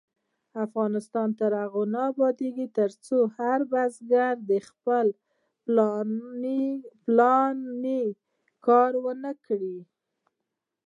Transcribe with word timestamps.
افغانستان 0.65 1.29
تر 1.39 1.51
هغو 1.61 1.83
نه 1.93 1.99
ابادیږي، 2.11 2.67
ترڅو 2.77 3.17
هر 3.37 3.59
بزګر 3.71 4.61
خپل 4.71 5.07
پلاني 7.05 7.99
کار 8.65 8.91
ونکړي. 9.05 9.77